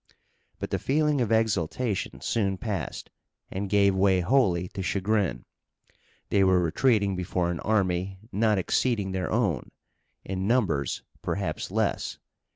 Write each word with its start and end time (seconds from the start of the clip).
But 0.57 0.71
the 0.71 0.79
feeling 0.79 1.21
of 1.21 1.31
exultation 1.31 2.21
soon 2.21 2.57
passed 2.57 3.11
and 3.51 3.69
gave 3.69 3.93
way 3.93 4.21
wholly 4.21 4.67
to 4.69 4.81
chagrin. 4.81 5.45
They 6.29 6.43
were 6.43 6.59
retreating 6.59 7.15
before 7.15 7.51
an 7.51 7.59
army 7.59 8.17
not 8.31 8.57
exceeding 8.57 9.11
their 9.11 9.31
own, 9.31 9.69
in 10.25 10.47
numbers, 10.47 11.03
perhaps 11.21 11.69
less. 11.69 12.17